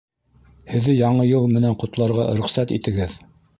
[0.71, 3.19] Һеҙҙе Яңы йыл менән ҡотларға рөхсәт итегеҙ!